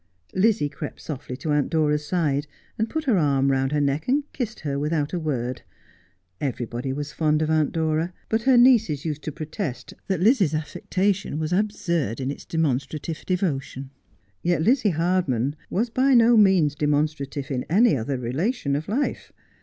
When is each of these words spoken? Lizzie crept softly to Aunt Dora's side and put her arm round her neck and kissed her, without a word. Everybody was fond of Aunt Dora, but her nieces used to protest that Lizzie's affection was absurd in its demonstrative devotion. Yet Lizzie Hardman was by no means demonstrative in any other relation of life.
Lizzie 0.33 0.67
crept 0.67 0.99
softly 0.99 1.37
to 1.37 1.51
Aunt 1.51 1.69
Dora's 1.69 2.03
side 2.03 2.47
and 2.75 2.89
put 2.89 3.03
her 3.03 3.19
arm 3.19 3.51
round 3.51 3.71
her 3.71 3.79
neck 3.79 4.07
and 4.07 4.23
kissed 4.33 4.61
her, 4.61 4.79
without 4.79 5.13
a 5.13 5.19
word. 5.19 5.61
Everybody 6.39 6.91
was 6.91 7.11
fond 7.11 7.43
of 7.43 7.51
Aunt 7.51 7.71
Dora, 7.71 8.11
but 8.27 8.41
her 8.41 8.57
nieces 8.57 9.05
used 9.05 9.21
to 9.25 9.31
protest 9.31 9.93
that 10.07 10.19
Lizzie's 10.19 10.55
affection 10.55 11.37
was 11.37 11.53
absurd 11.53 12.19
in 12.19 12.31
its 12.31 12.45
demonstrative 12.45 13.23
devotion. 13.27 13.91
Yet 14.41 14.63
Lizzie 14.63 14.89
Hardman 14.89 15.55
was 15.69 15.91
by 15.91 16.15
no 16.15 16.35
means 16.35 16.73
demonstrative 16.73 17.51
in 17.51 17.63
any 17.69 17.95
other 17.95 18.17
relation 18.17 18.75
of 18.75 18.87
life. 18.87 19.31